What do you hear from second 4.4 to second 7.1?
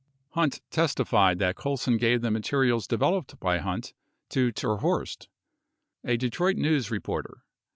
terHorst, a Detroit News